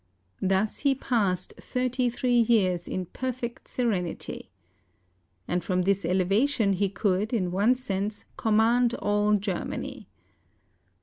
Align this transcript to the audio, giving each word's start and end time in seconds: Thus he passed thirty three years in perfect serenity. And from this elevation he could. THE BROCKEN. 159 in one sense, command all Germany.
Thus 0.41 0.79
he 0.79 0.95
passed 0.95 1.53
thirty 1.61 2.09
three 2.09 2.39
years 2.39 2.87
in 2.87 3.05
perfect 3.05 3.67
serenity. 3.67 4.49
And 5.47 5.63
from 5.63 5.83
this 5.83 6.05
elevation 6.05 6.73
he 6.73 6.89
could. 6.89 7.29
THE 7.29 7.37
BROCKEN. 7.37 7.51
159 7.51 7.51
in 7.51 7.69
one 7.69 7.75
sense, 8.11 8.25
command 8.35 8.95
all 8.95 9.35
Germany. 9.35 10.07